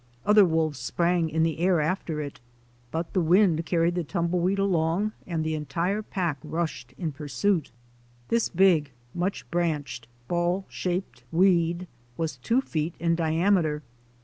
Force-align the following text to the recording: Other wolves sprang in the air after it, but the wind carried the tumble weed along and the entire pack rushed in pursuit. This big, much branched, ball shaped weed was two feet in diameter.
Other 0.25 0.45
wolves 0.45 0.79
sprang 0.79 1.29
in 1.29 1.43
the 1.43 1.59
air 1.59 1.79
after 1.79 2.19
it, 2.21 2.39
but 2.89 3.13
the 3.13 3.21
wind 3.21 3.67
carried 3.67 3.93
the 3.93 4.03
tumble 4.03 4.39
weed 4.39 4.57
along 4.57 5.11
and 5.27 5.43
the 5.43 5.53
entire 5.53 6.01
pack 6.01 6.39
rushed 6.43 6.95
in 6.97 7.11
pursuit. 7.11 7.69
This 8.29 8.49
big, 8.49 8.89
much 9.13 9.47
branched, 9.51 10.07
ball 10.27 10.65
shaped 10.69 11.23
weed 11.31 11.85
was 12.17 12.37
two 12.37 12.61
feet 12.61 12.95
in 12.99 13.13
diameter. 13.13 13.83